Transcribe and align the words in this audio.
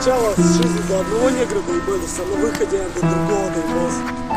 сначала 0.00 0.34
с 0.34 0.56
жизни 0.56 0.80
до 0.88 1.00
одного 1.00 1.28
негра 1.30 1.60
доебались, 1.60 2.18
а 2.18 2.24
на 2.24 2.36
выходе 2.40 2.88
до 2.94 3.00
другого 3.00 3.50
доебался. 3.50 4.29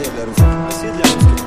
Hissediyorum. 0.00 0.34
Hissediyorum. 0.70 1.39